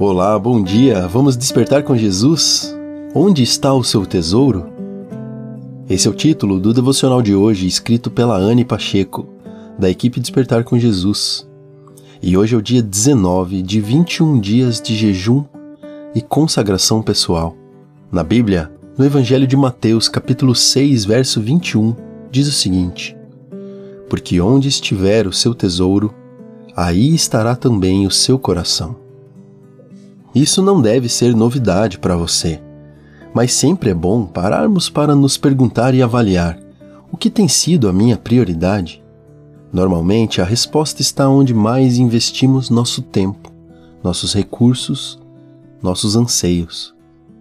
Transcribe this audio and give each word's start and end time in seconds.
Olá, 0.00 0.38
bom 0.38 0.62
dia. 0.62 1.06
Vamos 1.06 1.36
despertar 1.36 1.82
com 1.82 1.94
Jesus? 1.94 2.74
Onde 3.14 3.42
está 3.42 3.74
o 3.74 3.84
seu 3.84 4.06
tesouro? 4.06 4.64
Esse 5.90 6.08
é 6.08 6.10
o 6.10 6.14
título 6.14 6.58
do 6.58 6.72
devocional 6.72 7.20
de 7.20 7.34
hoje, 7.34 7.66
escrito 7.66 8.10
pela 8.10 8.34
Anne 8.34 8.64
Pacheco, 8.64 9.28
da 9.78 9.90
equipe 9.90 10.18
Despertar 10.18 10.64
com 10.64 10.78
Jesus. 10.78 11.46
E 12.22 12.34
hoje 12.34 12.54
é 12.54 12.58
o 12.58 12.62
dia 12.62 12.82
19 12.82 13.60
de 13.60 13.78
21 13.78 14.40
dias 14.40 14.80
de 14.80 14.96
jejum 14.96 15.44
e 16.14 16.22
consagração 16.22 17.02
pessoal. 17.02 17.54
Na 18.10 18.24
Bíblia, 18.24 18.72
no 18.96 19.04
Evangelho 19.04 19.46
de 19.46 19.54
Mateus, 19.54 20.08
capítulo 20.08 20.54
6, 20.54 21.04
verso 21.04 21.42
21, 21.42 21.94
diz 22.30 22.48
o 22.48 22.52
seguinte: 22.52 23.14
Porque 24.08 24.40
onde 24.40 24.66
estiver 24.66 25.26
o 25.26 25.32
seu 25.32 25.54
tesouro, 25.54 26.14
aí 26.74 27.14
estará 27.14 27.54
também 27.54 28.06
o 28.06 28.10
seu 28.10 28.38
coração. 28.38 29.09
Isso 30.34 30.62
não 30.62 30.80
deve 30.80 31.08
ser 31.08 31.34
novidade 31.34 31.98
para 31.98 32.16
você, 32.16 32.60
mas 33.34 33.52
sempre 33.52 33.90
é 33.90 33.94
bom 33.94 34.24
pararmos 34.24 34.88
para 34.88 35.14
nos 35.14 35.36
perguntar 35.36 35.94
e 35.94 36.02
avaliar 36.02 36.58
o 37.10 37.16
que 37.16 37.28
tem 37.28 37.48
sido 37.48 37.88
a 37.88 37.92
minha 37.92 38.16
prioridade. 38.16 39.02
Normalmente 39.72 40.40
a 40.40 40.44
resposta 40.44 41.02
está 41.02 41.28
onde 41.28 41.52
mais 41.52 41.98
investimos 41.98 42.70
nosso 42.70 43.02
tempo, 43.02 43.52
nossos 44.02 44.34
recursos, 44.34 45.18
nossos 45.82 46.16
anseios. 46.16 46.94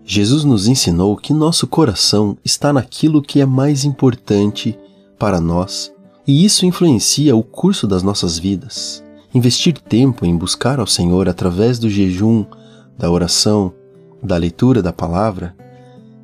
Jesus 0.03 0.43
nos 0.43 0.67
ensinou 0.67 1.15
que 1.15 1.33
nosso 1.33 1.67
coração 1.67 2.37
está 2.43 2.73
naquilo 2.73 3.21
que 3.21 3.41
é 3.41 3.45
mais 3.45 3.85
importante 3.85 4.77
para 5.17 5.39
nós 5.39 5.91
e 6.29 6.45
isso 6.45 6.63
influencia 6.63 7.35
o 7.35 7.41
curso 7.41 7.87
das 7.87 8.03
nossas 8.03 8.37
vidas. 8.37 9.03
Investir 9.33 9.73
tempo 9.79 10.27
em 10.27 10.37
buscar 10.37 10.79
ao 10.79 10.85
Senhor 10.85 11.27
através 11.27 11.79
do 11.79 11.89
jejum, 11.89 12.45
da 12.99 13.09
oração, 13.09 13.73
da 14.21 14.35
leitura 14.35 14.81
da 14.81 14.91
palavra, 14.91 15.55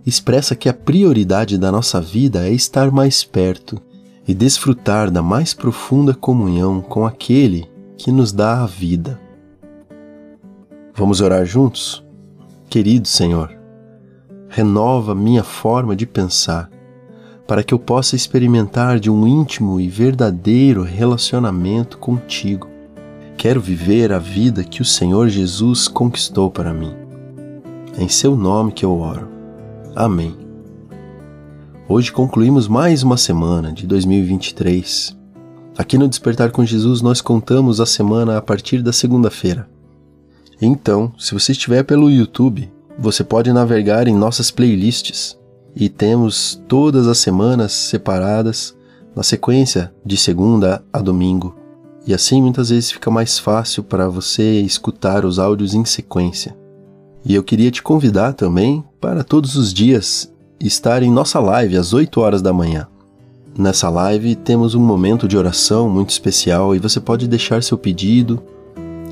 expressa 0.05 0.57
que 0.57 0.67
a 0.67 0.73
prioridade 0.73 1.57
da 1.57 1.71
nossa 1.71 2.01
vida 2.01 2.45
é 2.45 2.51
estar 2.51 2.91
mais 2.91 3.23
perto 3.23 3.81
e 4.27 4.33
desfrutar 4.33 5.09
da 5.09 5.21
mais 5.21 5.53
profunda 5.53 6.13
comunhão 6.13 6.81
com 6.81 7.05
aquele 7.05 7.65
que 7.97 8.11
nos 8.11 8.33
dá 8.33 8.61
a 8.61 8.65
vida. 8.65 9.17
Vamos 10.93 11.21
orar 11.21 11.45
juntos? 11.45 12.03
Querido 12.69 13.07
Senhor, 13.07 13.57
renova 14.49 15.15
minha 15.15 15.45
forma 15.45 15.95
de 15.95 16.05
pensar 16.05 16.69
para 17.47 17.63
que 17.63 17.73
eu 17.73 17.79
possa 17.79 18.17
experimentar 18.17 18.99
de 18.99 19.09
um 19.09 19.25
íntimo 19.25 19.79
e 19.79 19.87
verdadeiro 19.87 20.83
relacionamento 20.83 21.97
contigo 21.97 22.74
Quero 23.37 23.61
viver 23.61 24.11
a 24.11 24.17
vida 24.17 24.63
que 24.63 24.81
o 24.81 24.85
Senhor 24.85 25.27
Jesus 25.27 25.87
conquistou 25.87 26.49
para 26.49 26.73
mim. 26.73 26.93
É 27.97 28.01
em 28.01 28.09
seu 28.09 28.35
nome 28.35 28.71
que 28.71 28.83
eu 28.83 28.97
oro. 28.97 29.27
Amém. 29.95 30.35
Hoje 31.87 32.11
concluímos 32.11 32.67
mais 32.67 33.03
uma 33.03 33.17
semana 33.17 33.71
de 33.71 33.85
2023. 33.85 35.15
Aqui 35.77 35.97
no 35.97 36.07
Despertar 36.07 36.49
com 36.51 36.65
Jesus 36.65 37.01
nós 37.01 37.21
contamos 37.21 37.79
a 37.79 37.85
semana 37.85 38.37
a 38.37 38.41
partir 38.41 38.81
da 38.81 38.93
segunda-feira. 38.93 39.69
Então, 40.61 41.13
se 41.19 41.33
você 41.33 41.51
estiver 41.51 41.83
pelo 41.83 42.09
YouTube, 42.09 42.71
você 42.97 43.23
pode 43.23 43.51
navegar 43.51 44.07
em 44.07 44.15
nossas 44.15 44.49
playlists 44.49 45.37
e 45.75 45.89
temos 45.89 46.59
todas 46.67 47.05
as 47.05 47.17
semanas 47.17 47.73
separadas 47.73 48.75
na 49.13 49.21
sequência 49.21 49.93
de 50.05 50.15
segunda 50.15 50.81
a 50.91 51.01
domingo. 51.01 51.64
E 52.05 52.13
assim 52.13 52.41
muitas 52.41 52.69
vezes 52.69 52.91
fica 52.91 53.09
mais 53.09 53.39
fácil 53.39 53.83
para 53.83 54.07
você 54.07 54.61
escutar 54.61 55.25
os 55.25 55.39
áudios 55.39 55.73
em 55.73 55.83
sequência. 55.83 56.55
E 57.25 57.33
eu 57.33 57.43
queria 57.43 57.71
te 57.71 57.81
convidar 57.81 58.33
também 58.33 58.83
para 59.01 59.23
todos 59.23 59.55
os 59.55 59.73
dias 59.73 60.31
estar 60.59 61.01
em 61.01 61.11
nossa 61.11 61.39
live 61.39 61.77
às 61.77 61.93
8 61.93 62.21
horas 62.21 62.43
da 62.43 62.53
manhã. 62.53 62.87
Nessa 63.57 63.89
live 63.89 64.35
temos 64.35 64.75
um 64.75 64.81
momento 64.81 65.27
de 65.27 65.35
oração 65.37 65.89
muito 65.89 66.11
especial 66.11 66.75
e 66.75 66.79
você 66.79 66.99
pode 66.99 67.27
deixar 67.27 67.63
seu 67.63 67.77
pedido, 67.77 68.43